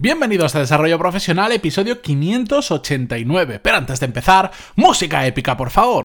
[0.00, 3.58] Bienvenidos a Desarrollo Profesional, episodio 589.
[3.58, 6.04] Pero antes de empezar, música épica, por favor.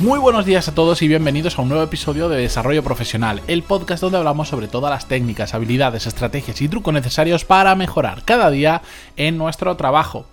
[0.00, 3.62] Muy buenos días a todos y bienvenidos a un nuevo episodio de Desarrollo Profesional, el
[3.62, 8.50] podcast donde hablamos sobre todas las técnicas, habilidades, estrategias y trucos necesarios para mejorar cada
[8.50, 8.80] día
[9.18, 10.24] en nuestro trabajo.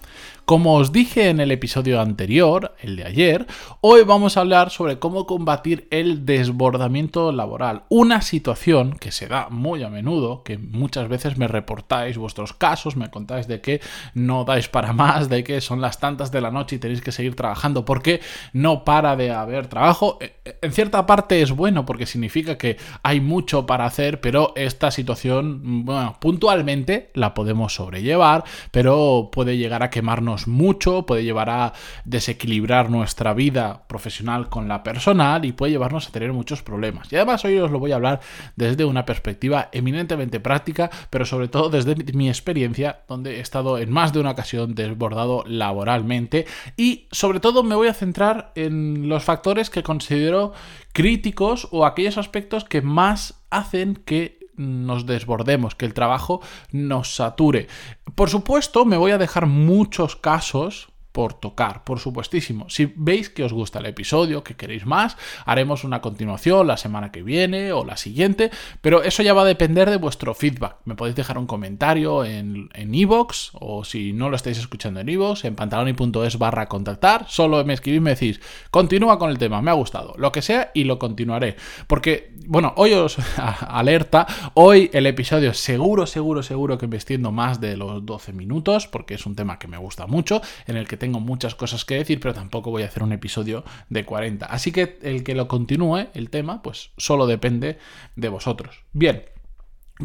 [0.52, 3.48] Como os dije en el episodio anterior, el de ayer,
[3.80, 7.84] hoy vamos a hablar sobre cómo combatir el desbordamiento laboral.
[7.88, 12.98] Una situación que se da muy a menudo, que muchas veces me reportáis vuestros casos,
[12.98, 13.80] me contáis de que
[14.14, 17.14] no dais para más, de que son las tantas de la noche y tenéis que
[17.14, 18.20] seguir trabajando porque
[18.52, 20.18] no para de haber trabajo.
[20.20, 24.52] E, e, en cierta parte es bueno porque significa que hay mucho para hacer, pero
[24.58, 31.50] esta situación, bueno, puntualmente la podemos sobrellevar, pero puede llegar a quemarnos mucho, puede llevar
[31.50, 31.74] a
[32.06, 37.12] desequilibrar nuestra vida profesional con la personal y puede llevarnos a tener muchos problemas.
[37.12, 38.20] Y además hoy os lo voy a hablar
[38.56, 43.92] desde una perspectiva eminentemente práctica, pero sobre todo desde mi experiencia, donde he estado en
[43.92, 46.46] más de una ocasión desbordado laboralmente
[46.78, 50.54] y sobre todo me voy a centrar en los factores que considero
[50.94, 57.68] críticos o aquellos aspectos que más hacen que nos desbordemos, que el trabajo nos sature.
[58.16, 62.70] Por supuesto, me voy a dejar muchos casos por tocar, por supuestísimo.
[62.70, 67.12] Si veis que os gusta el episodio, que queréis más, haremos una continuación la semana
[67.12, 70.78] que viene o la siguiente, pero eso ya va a depender de vuestro feedback.
[70.86, 75.46] Me podéis dejar un comentario en Evox o si no lo estáis escuchando en Evox,
[75.46, 79.76] en pantaloni.es barra contactar, solo me escribís me decís, continúa con el tema, me ha
[79.76, 81.56] gustado, lo que sea y lo continuaré.
[81.88, 83.18] Porque, bueno, hoy os
[83.68, 88.88] alerta, hoy el episodio seguro, seguro, seguro que me extiendo más de los 12 minutos,
[88.88, 91.96] porque es un tema que me gusta mucho, en el que tengo muchas cosas que
[91.96, 94.46] decir, pero tampoco voy a hacer un episodio de 40.
[94.46, 97.80] Así que el que lo continúe, el tema, pues solo depende
[98.16, 98.86] de vosotros.
[98.94, 99.24] Bien,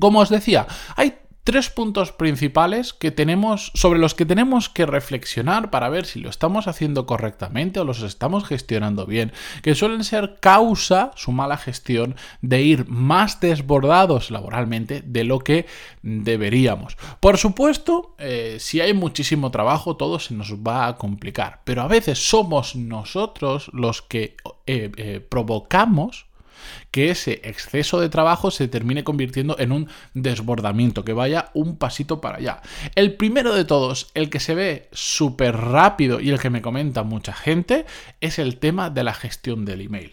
[0.00, 0.66] como os decía,
[0.97, 6.19] hay tres puntos principales que tenemos, sobre los que tenemos que reflexionar para ver si
[6.19, 11.57] lo estamos haciendo correctamente o los estamos gestionando bien, que suelen ser causa, su mala
[11.57, 15.67] gestión, de ir más desbordados laboralmente de lo que
[16.03, 16.97] deberíamos.
[17.21, 21.87] Por supuesto, eh, si hay muchísimo trabajo, todo se nos va a complicar, pero a
[21.87, 24.37] veces somos nosotros los que
[24.67, 26.25] eh, eh, provocamos
[26.91, 32.21] que ese exceso de trabajo se termine convirtiendo en un desbordamiento, que vaya un pasito
[32.21, 32.62] para allá.
[32.94, 37.03] El primero de todos, el que se ve súper rápido y el que me comenta
[37.03, 37.87] mucha gente,
[38.21, 40.12] es el tema de la gestión del email.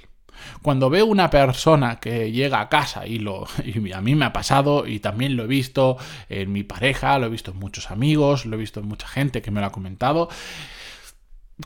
[0.61, 3.45] Cuando veo una persona que llega a casa y, lo,
[3.95, 5.97] a mí me ha pasado y también lo he visto
[6.29, 9.41] en mi pareja, lo he visto en muchos amigos, lo he visto en mucha gente
[9.41, 10.29] que me lo ha comentado,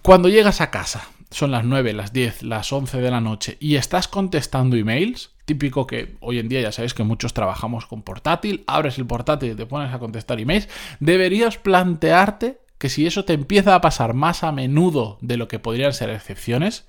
[0.01, 3.75] cuando llegas a casa son las 9, las 10, las 11 de la noche y
[3.75, 8.63] estás contestando emails, típico que hoy en día ya sabéis que muchos trabajamos con portátil,
[8.67, 13.33] abres el portátil y te pones a contestar emails, deberías plantearte que si eso te
[13.33, 16.85] empieza a pasar más a menudo de lo que podrían ser excepciones,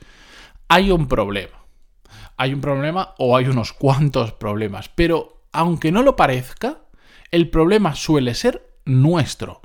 [0.68, 1.64] hay un problema.
[2.36, 6.82] Hay un problema o hay unos cuantos problemas, pero aunque no lo parezca,
[7.30, 9.60] el problema suele ser nuestro.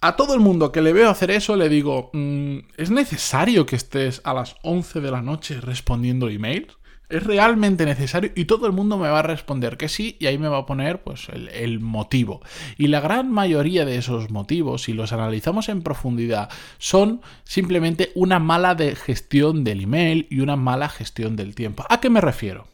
[0.00, 3.74] A todo el mundo que le veo hacer eso le digo, mm, ¿es necesario que
[3.74, 6.78] estés a las 11 de la noche respondiendo emails?
[7.08, 8.30] ¿Es realmente necesario?
[8.36, 10.66] Y todo el mundo me va a responder que sí y ahí me va a
[10.66, 12.42] poner pues el, motivo.
[12.76, 18.38] Y la gran mayoría de esos motivos, si los analizamos en profundidad, son simplemente una
[18.38, 21.84] mala gestión del email y una mala gestión del tiempo.
[21.88, 22.68] ¿A qué me refiero?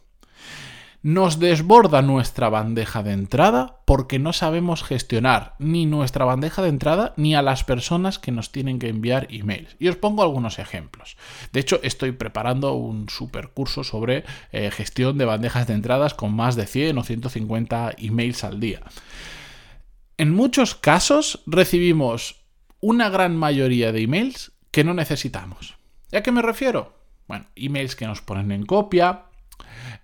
[1.05, 7.13] Nos desborda nuestra bandeja de entrada porque no sabemos gestionar ni nuestra bandeja de entrada
[7.15, 9.75] ni a las personas que nos tienen que enviar emails.
[9.77, 11.15] Y os pongo algunos ejemplos.
[11.53, 16.33] De hecho, estoy preparando un super curso sobre eh, gestión de bandejas de entradas con
[16.33, 18.81] más de 100 o 150 emails al día.
[20.17, 22.47] En muchos casos recibimos
[22.79, 25.75] una gran mayoría de emails que no necesitamos.
[26.11, 26.97] ¿A qué me refiero?
[27.27, 29.25] Bueno, emails que nos ponen en copia,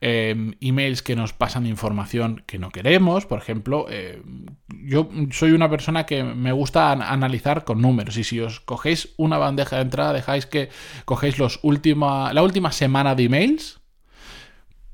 [0.03, 3.27] Em, emails que nos pasan información que no queremos.
[3.27, 4.23] Por ejemplo, eh,
[4.83, 9.37] yo soy una persona que me gusta analizar con números y si os cogéis una
[9.37, 10.69] bandeja de entrada, dejáis que
[11.05, 13.79] cogéis los última, la última semana de emails.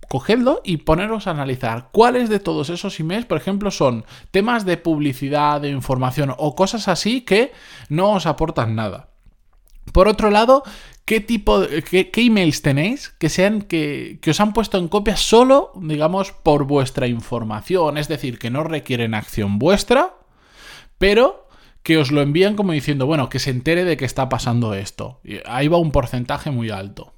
[0.09, 4.75] Cogedlo y poneros a analizar cuáles de todos esos emails, por ejemplo, son temas de
[4.75, 7.53] publicidad, de información o cosas así que
[7.87, 9.09] no os aportan nada.
[9.93, 10.63] Por otro lado,
[11.07, 15.15] ¿qué tipo, de, qué, emails tenéis que sean que, que, os han puesto en copia
[15.15, 17.97] solo, digamos, por vuestra información?
[17.97, 20.15] Es decir, que no requieren acción vuestra,
[20.97, 21.47] pero
[21.81, 25.21] que os lo envían como diciendo, bueno, que se entere de que está pasando esto.
[25.23, 27.13] Y ahí va un porcentaje muy alto.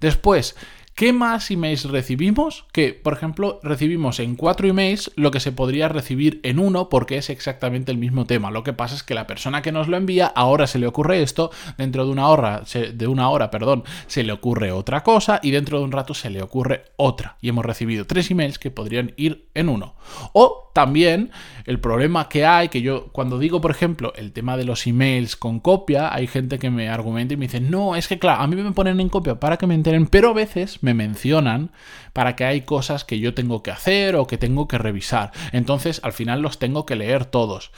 [0.00, 0.56] Después,
[0.96, 2.64] ¿Qué más emails recibimos?
[2.72, 7.18] Que, por ejemplo, recibimos en cuatro emails lo que se podría recibir en uno porque
[7.18, 8.50] es exactamente el mismo tema.
[8.50, 11.20] Lo que pasa es que la persona que nos lo envía ahora se le ocurre
[11.20, 12.62] esto, dentro de una hora,
[12.94, 16.30] de una hora, perdón, se le ocurre otra cosa y dentro de un rato se
[16.30, 17.36] le ocurre otra.
[17.42, 19.96] Y hemos recibido tres emails que podrían ir en uno.
[20.32, 21.30] O también
[21.64, 25.34] el problema que hay, que yo cuando digo, por ejemplo, el tema de los emails
[25.34, 28.46] con copia, hay gente que me argumenta y me dice, no, es que claro, a
[28.46, 31.70] mí me ponen en copia para que me enteren, pero a veces me mencionan
[32.12, 35.32] para que hay cosas que yo tengo que hacer o que tengo que revisar.
[35.52, 37.72] Entonces, al final los tengo que leer todos.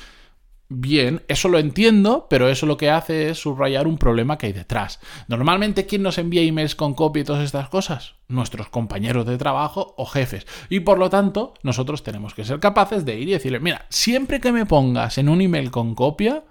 [0.70, 4.53] Bien, eso lo entiendo, pero eso lo que hace es subrayar un problema que hay
[4.53, 5.00] detrás.
[5.26, 8.17] Normalmente, ¿quién nos envía emails con copia y todas estas cosas?
[8.29, 10.47] Nuestros compañeros de trabajo o jefes.
[10.69, 14.41] Y por lo tanto, nosotros tenemos que ser capaces de ir y decirle, mira, siempre
[14.41, 16.44] que me pongas en un email con copia,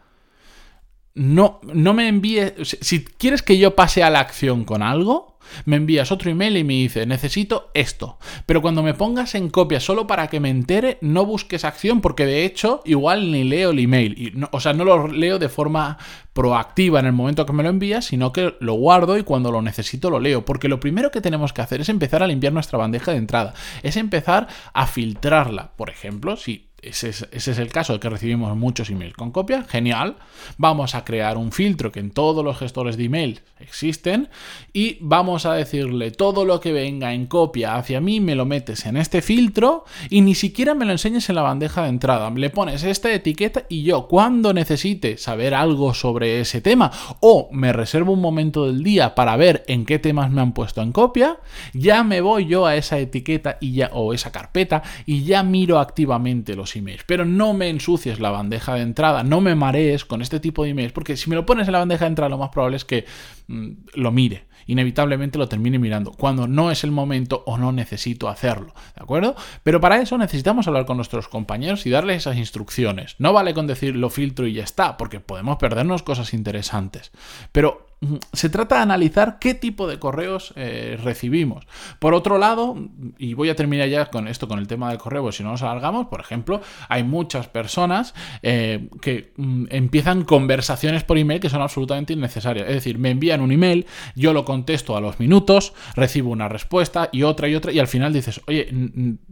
[1.13, 5.76] no, no me envíes, si quieres que yo pase a la acción con algo, me
[5.76, 8.18] envías otro email y me dice, necesito esto.
[8.46, 12.26] Pero cuando me pongas en copia solo para que me entere, no busques acción porque
[12.26, 14.14] de hecho igual ni leo el email.
[14.18, 15.98] Y o sea, no lo leo de forma
[16.34, 19.62] proactiva en el momento que me lo envías, sino que lo guardo y cuando lo
[19.62, 20.46] necesito lo leo.
[20.46, 23.54] Porque lo primero que tenemos que hacer es empezar a limpiar nuestra bandeja de entrada.
[23.84, 25.72] Es empezar a filtrarla.
[25.76, 30.18] Por ejemplo, si ese es, el caso de que recibimos muchos emails con copia, genial.
[30.57, 34.29] Vamos a crear un filtro que en todos los gestores de email existen
[34.74, 38.85] y vamos a decirle todo lo que venga en copia hacia mí me lo metes
[38.85, 42.29] en este filtro y ni siquiera me lo enseñes en la bandeja de entrada.
[42.29, 46.91] Le pones esta etiqueta y yo cuando necesite saber algo sobre ese tema
[47.21, 50.83] o me reservo un momento del día para ver en qué temas me han puesto
[50.83, 51.39] en copia,
[51.74, 55.79] ya me voy yo a esa etiqueta y ya o esa carpeta y ya miro
[55.79, 57.04] activamente los emails.
[57.06, 60.72] Pero no me ensucies la bandeja de entrada, no me marees con este tipo de
[60.72, 62.86] emails, porque si me lo pones en la bandeja de entrada, lo más probable es
[62.86, 63.06] que
[63.48, 64.47] mm, lo mire.
[64.68, 68.74] Inevitablemente lo termine mirando cuando no es el momento o no necesito hacerlo.
[68.96, 69.36] ¿De acuerdo?
[69.64, 73.16] Pero para eso necesitamos hablar con nuestros compañeros y darles esas instrucciones.
[73.19, 77.12] No vale con decir lo filtro y ya está, porque podemos perdernos cosas interesantes.
[77.52, 77.88] Pero
[78.31, 81.66] se trata de analizar qué tipo de correos eh, recibimos.
[81.98, 82.75] Por otro lado,
[83.18, 85.63] y voy a terminar ya con esto, con el tema del correo, si no nos
[85.63, 88.13] alargamos, por ejemplo, hay muchas personas
[88.44, 92.68] eh, que mm, empiezan conversaciones por email que son absolutamente innecesarias.
[92.68, 97.09] Es decir, me envían un email, yo lo contesto a los minutos, recibo una respuesta
[97.12, 98.68] y otra y otra, y al final dices, oye,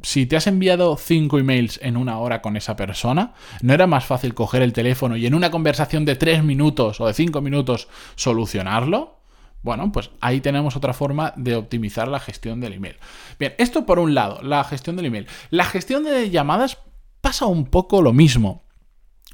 [0.04, 4.06] si te has enviado cinco emails en una hora con esa persona, ¿no era más
[4.06, 7.88] fácil coger el teléfono y en una conversación de tres minutos o de cinco minutos
[8.16, 8.75] solucionar?
[9.63, 12.98] Bueno, pues ahí tenemos otra forma de optimizar la gestión del email.
[13.39, 15.28] Bien, esto por un lado, la gestión del email.
[15.50, 16.78] La gestión de llamadas
[17.21, 18.65] pasa un poco lo mismo.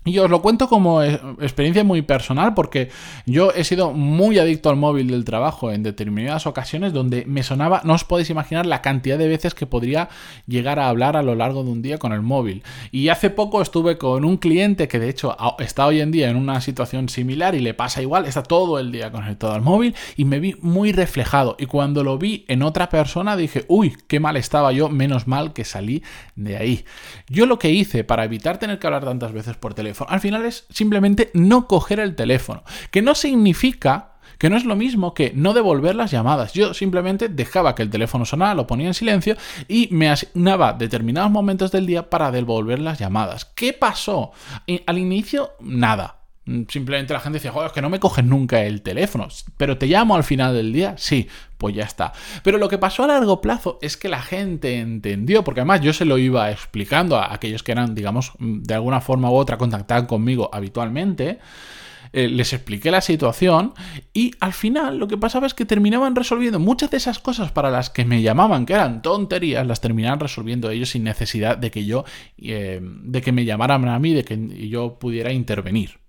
[0.03, 2.89] Y os lo cuento como eh, experiencia muy personal porque
[3.27, 7.81] yo he sido muy adicto al móvil del trabajo en determinadas ocasiones donde me sonaba,
[7.83, 10.09] no os podéis imaginar la cantidad de veces que podría
[10.47, 12.63] llegar a hablar a lo largo de un día con el móvil.
[12.91, 16.35] Y hace poco estuve con un cliente que de hecho está hoy en día en
[16.35, 20.25] una situación similar y le pasa igual, está todo el día conectado al móvil y
[20.25, 21.55] me vi muy reflejado.
[21.59, 25.53] Y cuando lo vi en otra persona dije, uy, qué mal estaba yo, menos mal
[25.53, 26.01] que salí
[26.35, 26.85] de ahí.
[27.29, 30.45] Yo lo que hice para evitar tener que hablar tantas veces por teléfono, al final
[30.45, 35.33] es simplemente no coger el teléfono, que no significa que no es lo mismo que
[35.35, 36.53] no devolver las llamadas.
[36.53, 39.37] Yo simplemente dejaba que el teléfono sonara, lo ponía en silencio
[39.67, 43.45] y me asignaba determinados momentos del día para devolver las llamadas.
[43.45, 44.31] ¿Qué pasó?
[44.87, 46.20] Al inicio, nada.
[46.45, 49.85] Simplemente la gente decía, joder, es que no me cogen nunca el teléfono, pero te
[49.85, 51.27] llamo al final del día, sí,
[51.59, 52.13] pues ya está.
[52.43, 55.93] Pero lo que pasó a largo plazo es que la gente entendió, porque además yo
[55.93, 60.07] se lo iba explicando a aquellos que eran, digamos, de alguna forma u otra contactaban
[60.07, 61.37] conmigo habitualmente.
[62.13, 63.73] Eh, les expliqué la situación
[64.13, 67.71] y al final lo que pasaba es que terminaban resolviendo muchas de esas cosas para
[67.71, 71.85] las que me llamaban, que eran tonterías, las terminaban resolviendo ellos sin necesidad de que
[71.85, 72.03] yo,
[72.37, 76.00] eh, de que me llamaran a mí, de que yo pudiera intervenir.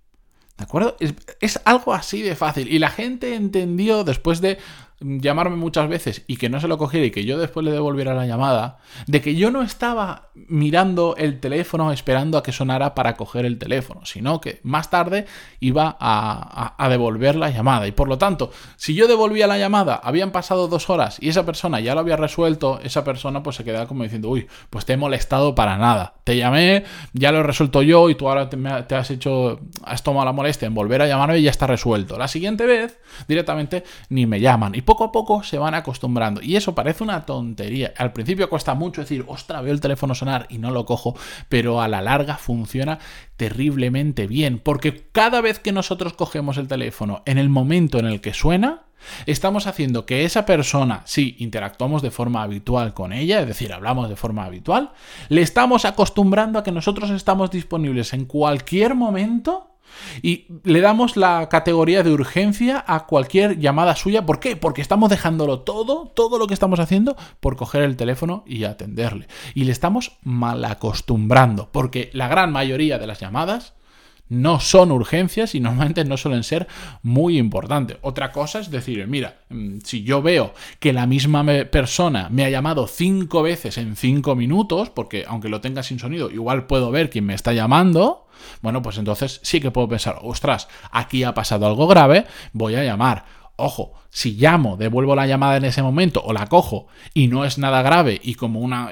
[0.63, 0.95] ¿De acuerdo?
[1.41, 2.71] Es, algo así de fácil.
[2.71, 4.59] Y la gente entendió después de
[5.03, 8.13] llamarme muchas veces y que no se lo cogiera y que yo después le devolviera
[8.13, 13.15] la llamada, de que yo no estaba mirando el teléfono esperando a que sonara para
[13.15, 15.25] coger el teléfono, sino que más tarde
[15.59, 17.87] iba a, devolver la llamada.
[17.87, 21.45] Y por lo tanto, si yo devolvía la llamada, habían pasado dos horas y esa
[21.45, 24.93] persona ya lo había resuelto, esa persona pues se quedaba como diciendo, uy, pues te
[24.93, 26.15] he molestado para nada.
[26.23, 26.83] Te llamé,
[27.13, 30.67] ya lo he resuelto yo y tú ahora te, has hecho, has tomado la molestia
[30.67, 32.17] en volver a llamarme y ya está resuelto.
[32.17, 34.75] La siguiente vez, directamente, ni me llaman.
[34.93, 36.39] Poco a poco se van acostumbrando.
[36.39, 37.93] Y eso parece una tontería.
[37.97, 41.15] Al principio cuesta mucho decir, ostra, veo el teléfono sonar y no lo cojo,
[41.49, 42.99] pero a la larga funciona
[43.35, 48.21] terriblemente bien, porque cada vez que nosotros cogemos el teléfono en el momento en el
[48.21, 48.83] que suena,
[49.25, 54.07] Estamos haciendo que esa persona, si interactuamos de forma habitual con ella, es decir, hablamos
[54.07, 54.91] de forma habitual,
[55.27, 59.72] le estamos acostumbrando a que nosotros estamos disponibles en cualquier momento
[60.21, 64.25] y le damos la categoría de urgencia a cualquier llamada suya.
[64.25, 64.55] ¿Por qué?
[64.55, 69.27] Porque estamos dejándolo todo, todo lo que estamos haciendo, por coger el teléfono y atenderle.
[69.53, 73.73] Y le estamos mal acostumbrando, porque la gran mayoría de las llamadas
[74.29, 76.67] no son urgencias y normalmente no suelen ser
[77.01, 77.97] muy importantes.
[78.01, 82.49] Otra cosa es decir, mira, mm, si yo veo que la misma persona me ha
[82.49, 87.09] llamado cinco veces en cinco minutos, porque aunque lo tenga sin sonido, igual puedo ver
[87.09, 88.27] quién me está llamando,
[88.61, 92.83] bueno, pues entonces sí que puedo pensar, ostras, aquí ha pasado algo grave, voy a
[92.83, 97.45] llamar Ojo, si llamo, devuelvo la llamada en ese momento o la cojo y no
[97.45, 98.91] es nada grave y como una,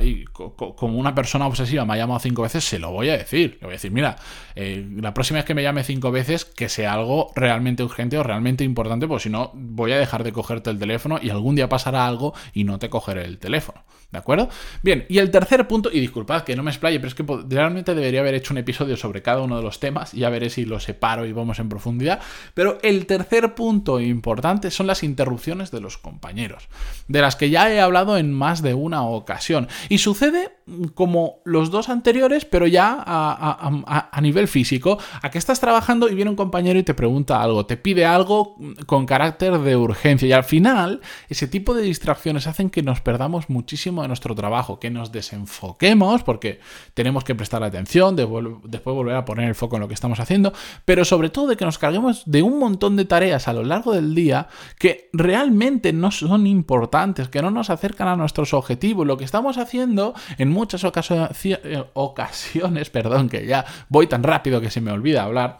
[0.75, 3.59] como una persona obsesiva me ha llamado cinco veces, se lo voy a decir.
[3.61, 4.15] Le voy a decir, mira,
[4.55, 8.23] eh, la próxima vez que me llame cinco veces, que sea algo realmente urgente o
[8.23, 11.69] realmente importante, porque si no, voy a dejar de cogerte el teléfono y algún día
[11.69, 13.83] pasará algo y no te cogeré el teléfono.
[14.11, 14.49] ¿De acuerdo?
[14.83, 17.95] Bien, y el tercer punto, y disculpad que no me explaye, pero es que realmente
[17.95, 20.81] debería haber hecho un episodio sobre cada uno de los temas, ya veré si lo
[20.81, 22.19] separo y vamos en profundidad,
[22.53, 26.69] pero el tercer punto importante son las interrupciones de los compañeros,
[27.07, 30.57] de las que ya he hablado en más de una ocasión, y sucede
[30.93, 36.29] como los dos anteriores, pero ya a, nivel físico, a que estás trabajando y viene
[36.29, 40.43] un compañero y te pregunta algo, te pide algo con carácter de urgencia, y al
[40.43, 45.11] final ese tipo de distracciones hacen que nos perdamos muchísimo de nuestro trabajo, que nos
[45.11, 46.59] desenfoquemos porque
[46.93, 50.53] tenemos que prestar atención, después volver a poner el foco en lo que estamos haciendo,
[50.85, 53.93] pero sobre todo de que nos carguemos de un montón de tareas a lo largo
[53.93, 59.07] del día que realmente no son importantes, que no nos acercan a nuestros objetivos.
[59.07, 64.69] Lo que estamos haciendo en muchas eh, ocasiones, perdón, que ya voy tan rápido que
[64.69, 65.59] se me olvida hablar,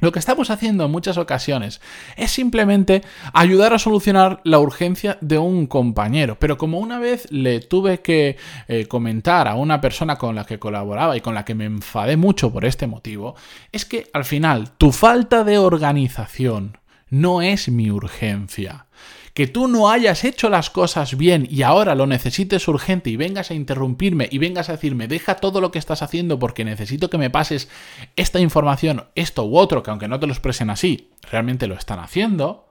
[0.00, 1.80] lo que estamos haciendo en muchas ocasiones
[2.16, 3.02] es simplemente
[3.34, 6.38] ayudar a solucionar la urgencia de un compañero.
[6.38, 8.36] Pero como una vez le tuve que
[8.66, 12.16] eh, comentar a una persona con la que colaboraba y con la que me enfadé
[12.16, 13.36] mucho por este motivo,
[13.72, 16.78] es que al final tu falta de organización
[17.10, 18.86] no es mi urgencia
[19.34, 23.50] que tú no hayas hecho las cosas bien y ahora lo necesites urgente y vengas
[23.50, 27.18] a interrumpirme y vengas a decirme, deja todo lo que estás haciendo porque necesito que
[27.18, 27.68] me pases
[28.16, 32.00] esta información, esto u otro, que aunque no te lo expresen así, realmente lo están
[32.00, 32.68] haciendo.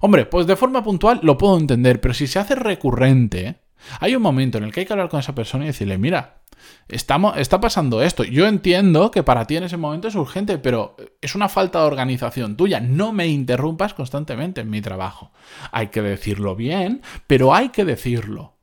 [0.00, 3.60] Hombre, pues de forma puntual lo puedo entender, pero si se hace recurrente,
[4.00, 6.42] hay un momento en el que hay que hablar con esa persona y decirle, mira,
[6.88, 8.24] estamos, está pasando esto.
[8.24, 11.86] Yo entiendo que para ti en ese momento es urgente, pero es una falta de
[11.86, 12.80] organización tuya.
[12.80, 15.32] No me interrumpas constantemente en mi trabajo.
[15.72, 18.55] Hay que decirlo bien, pero hay que decirlo.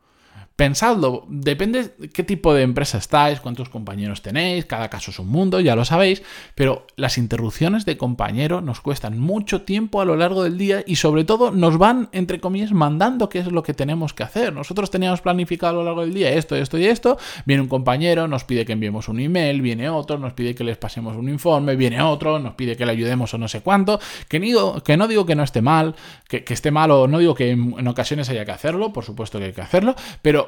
[0.56, 5.60] Pensadlo, depende qué tipo de empresa estáis, cuántos compañeros tenéis, cada caso es un mundo,
[5.60, 6.22] ya lo sabéis,
[6.54, 10.98] pero las interrupciones de compañero nos cuestan mucho tiempo a lo largo del día y
[10.98, 14.54] sobre todo nos van, entre comillas, mandando qué es lo que tenemos que hacer.
[14.54, 18.28] Nosotros teníamos planificado a lo largo del día esto, esto y esto, viene un compañero,
[18.28, 21.76] nos pide que enviemos un email, viene otro, nos pide que les pasemos un informe,
[21.76, 24.40] viene otro, nos pide que le ayudemos o no sé cuánto, que,
[24.84, 25.96] que no digo que no esté mal,
[26.28, 29.46] que, esté mal o no digo que en ocasiones haya que hacerlo, por supuesto que
[29.46, 30.43] hay que hacerlo, pero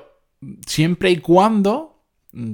[0.66, 1.96] siempre y cuando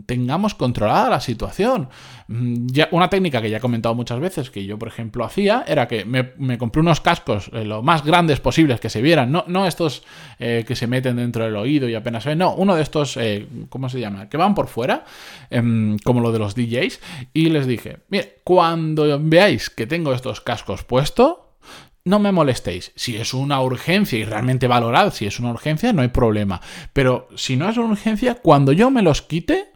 [0.06, 1.90] tengamos controlada la situación.
[2.28, 5.64] Mm, ya, una técnica que ya he comentado muchas veces, que yo, por ejemplo, hacía,
[5.68, 9.44] era que me, compré unos cascos eh, lo más grandes posibles que se vieran, no,
[9.48, 10.04] no estos
[10.40, 13.48] eh, que se meten dentro del oído y apenas ven, no, uno de estos, eh,
[13.70, 14.30] ¿cómo se llama?
[14.30, 15.04] Que van por fuera,
[15.50, 17.00] em, como lo de los DJs,
[17.34, 21.36] y les dije, mire, cuando veáis que tengo estos cascos puestos,
[22.04, 22.92] no me molestéis.
[22.96, 26.62] Si es una urgencia y realmente valorad, si es una urgencia, no hay problema.
[26.94, 29.71] Pero si no es una urgencia, cuando yo me los quite,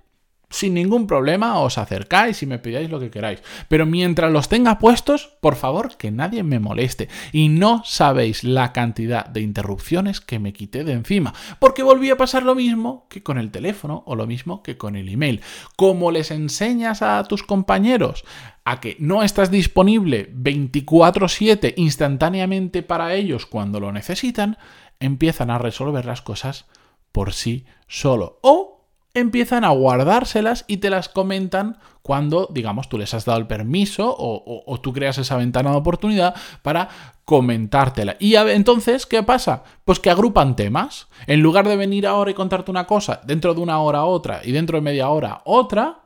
[0.55, 3.41] sin ningún problema os acercáis y me pidáis lo que queráis.
[3.67, 7.09] Pero mientras los tenga puestos, por favor, que nadie me moleste.
[7.33, 11.33] Y no sabéis la cantidad de interrupciones que me quité de encima.
[11.59, 14.95] Porque volví a pasar lo mismo que con el teléfono o lo mismo que con
[14.95, 15.41] el email.
[15.75, 18.23] Como les enseñas a tus compañeros
[18.63, 24.57] a que no estás disponible 24/7 instantáneamente para ellos cuando lo necesitan,
[24.99, 26.65] empiezan a resolver las cosas
[27.11, 28.39] por sí solo.
[28.41, 28.74] O
[29.15, 34.15] empiezan a guardárselas y te las comentan cuando, digamos, tú les has dado el permiso
[34.15, 36.89] o, tú creas esa ventana de oportunidad para
[37.25, 38.15] comentártela.
[38.19, 39.63] Y entonces, ¿qué pasa?
[39.85, 41.07] Pues que agrupan temas.
[41.25, 44.51] En lugar de venir ahora y contarte una cosa, dentro de una hora otra y
[44.51, 46.04] dentro de media hora otra,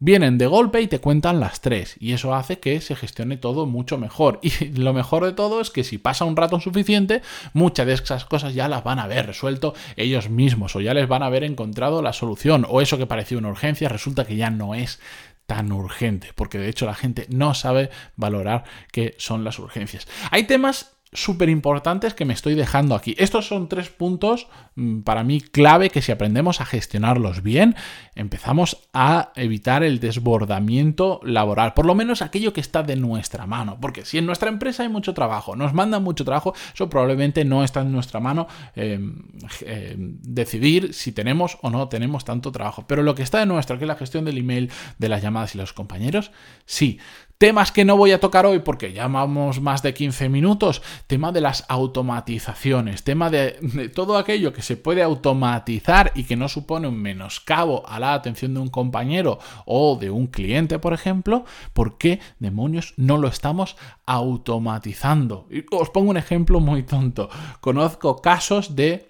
[0.00, 1.96] vienen de golpe y te cuentan las tres.
[2.00, 4.40] Y eso hace que se gestione todo mucho mejor.
[4.60, 8.24] Y lo mejor de todo es que si pasa un rato suficiente, muchas de esas
[8.24, 11.44] cosas ya las van a haber resuelto ellos mismos o ya les van a haber
[11.44, 12.66] encontrado la solución.
[12.68, 14.98] O eso que parecía una urgencia resulta que ya no es
[15.46, 20.06] tan urgente, porque de hecho la gente no sabe valorar qué son las urgencias.
[20.30, 23.16] Hay temas súper importantes que me estoy dejando aquí.
[23.18, 27.74] Estos son tres puntos mm, para mí clave que si aprendemos a gestionarlos bien,
[28.14, 33.78] empezamos a evitar el desbordamiento laboral, por lo menos aquello que está de nuestra mano,
[33.80, 37.64] porque si en nuestra empresa hay mucho trabajo, nos mandan mucho trabajo, eso probablemente no
[37.64, 39.16] está en nuestra mano em,
[39.62, 43.78] em, decidir si tenemos o no tenemos tanto trabajo, pero lo que está de nuestra,
[43.78, 46.30] que es la gestión del email, de las llamadas y los compañeros,
[46.66, 46.98] sí.
[47.40, 50.82] Temas que no voy a tocar hoy porque llamamos más de 15 minutos.
[51.06, 53.02] Tema de las automatizaciones.
[53.02, 53.52] Tema de,
[53.94, 58.52] todo aquello que se puede automatizar y que no supone un menoscabo a la atención
[58.52, 61.46] de un compañero o de un cliente, por ejemplo.
[61.72, 65.48] ¿Por qué demonios no lo estamos automatizando?
[65.70, 67.30] os pongo un ejemplo muy tonto.
[67.62, 69.09] Conozco casos de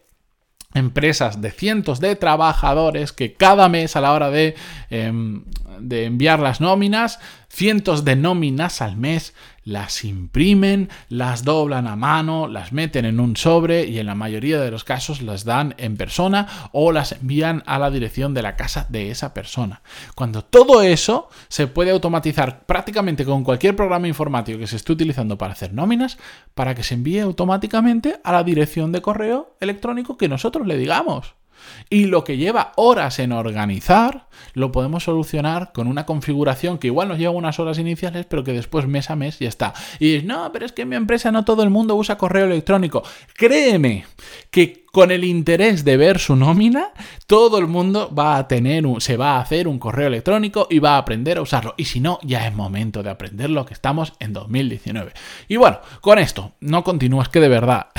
[0.74, 4.54] empresas de cientos de trabajadores que cada mes a la hora de,
[4.90, 5.42] em,
[5.80, 9.34] de enviar las nóminas cientos de nóminas al mes,
[9.70, 14.60] las imprimen, las doblan a mano, las meten en un sobre y en la mayoría
[14.60, 18.56] de los casos las dan en persona o las envían a la dirección de la
[18.56, 19.82] casa de esa persona.
[20.14, 25.38] Cuando todo eso se puede automatizar prácticamente con cualquier programa informático que se esté utilizando
[25.38, 26.18] para hacer nóminas,
[26.54, 31.39] para que se envíe automáticamente a la dirección de correo electrónico que nosotros le digamos.
[31.88, 37.08] Y lo que lleva horas en organizar, lo podemos solucionar con una configuración que igual
[37.08, 39.74] nos lleva unas horas iniciales, pero que después mes a mes ya está.
[39.98, 43.02] Y no, pero es que en mi empresa no todo el mundo usa correo electrónico.
[43.34, 44.06] Créeme
[44.50, 46.88] que con el interés de ver su nómina,
[47.26, 50.78] todo el mundo va a tener un, se va a hacer un correo electrónico y
[50.80, 51.74] va a aprender a usarlo.
[51.76, 55.12] Y si no, ya es momento de aprenderlo, que estamos en 2019.
[55.48, 57.88] Y bueno, con esto, no continúas que de verdad.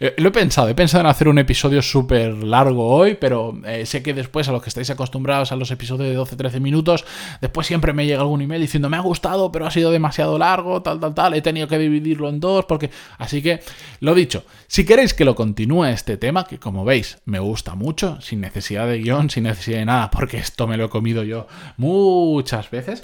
[0.00, 3.86] Eh, lo he pensado, he pensado en hacer un episodio súper largo hoy, pero eh,
[3.86, 7.04] sé que después a los que estáis acostumbrados a los episodios de 12-13 minutos,
[7.40, 10.82] después siempre me llega algún email diciendo me ha gustado, pero ha sido demasiado largo,
[10.82, 12.90] tal, tal, tal, he tenido que dividirlo en dos, porque...
[13.18, 13.60] Así que,
[14.00, 18.20] lo dicho, si queréis que lo continúe este tema, que como veis me gusta mucho,
[18.20, 21.46] sin necesidad de guion, sin necesidad de nada, porque esto me lo he comido yo
[21.76, 23.02] muchas veces,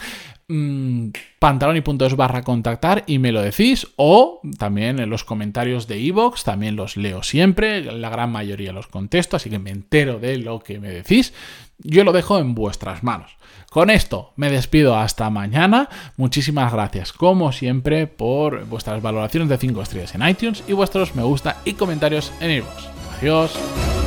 [0.50, 6.44] mmm, pantaloni.es barra contactar y me lo decís, o también en los comentarios de iVoox,
[6.44, 10.60] también los leo siempre, la gran mayoría los contesto, así que me entero de lo
[10.60, 11.32] que me decís,
[11.78, 13.36] yo lo dejo en vuestras manos.
[13.70, 15.88] Con esto me despido hasta mañana.
[16.16, 21.22] Muchísimas gracias, como siempre, por vuestras valoraciones de 5 estrellas en iTunes y vuestros me
[21.22, 22.88] gusta y comentarios en iVoox.
[23.20, 23.99] Adiós.